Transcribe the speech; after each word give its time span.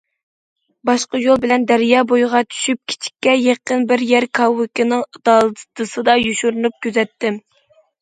باشقا 0.89 1.19
يول 1.25 1.37
بىلەن 1.43 1.67
دەريا 1.71 1.99
بويىغا 2.13 2.41
چۈشۈپ، 2.55 2.81
كېچىككە 2.93 3.37
يېقىن 3.43 3.87
بىر 3.93 4.07
يەر 4.15 4.29
كاۋىكىنىڭ 4.41 5.07
دالدىسىدا 5.31 6.21
يوشۇرۇنۇپ 6.27 6.85
كۆزەتتىم. 6.91 7.43